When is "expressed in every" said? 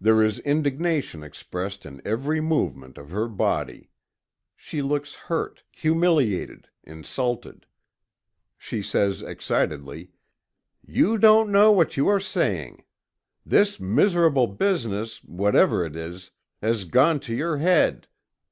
1.22-2.40